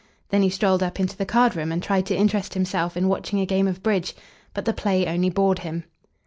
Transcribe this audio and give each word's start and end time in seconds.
Then 0.29 0.41
he 0.41 0.49
strolled 0.49 0.81
up 0.81 0.99
into 0.99 1.15
the 1.15 1.27
cardroom 1.27 1.71
and 1.71 1.77
tried 1.83 2.07
to 2.07 2.15
interest 2.15 2.55
himself 2.55 2.97
in 2.97 3.07
watching 3.07 3.39
a 3.39 3.45
game 3.45 3.67
of 3.67 3.83
bridge. 3.83 4.15
But 4.51 4.65
the 4.65 4.73
play 4.73 5.05
only 5.05 5.29
bored 5.29 5.59
him. 5.59 5.83